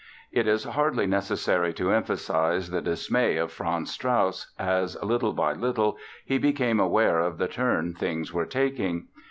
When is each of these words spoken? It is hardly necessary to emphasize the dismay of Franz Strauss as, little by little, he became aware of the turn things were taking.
It 0.31 0.47
is 0.47 0.63
hardly 0.63 1.05
necessary 1.05 1.73
to 1.75 1.91
emphasize 1.91 2.71
the 2.71 2.81
dismay 2.81 3.37
of 3.37 3.51
Franz 3.51 3.91
Strauss 3.91 4.51
as, 4.57 4.97
little 5.03 5.31
by 5.33 5.53
little, 5.53 5.95
he 6.25 6.39
became 6.39 6.79
aware 6.79 7.19
of 7.19 7.37
the 7.37 7.47
turn 7.47 7.93
things 7.93 8.33
were 8.33 8.47
taking. 8.47 9.09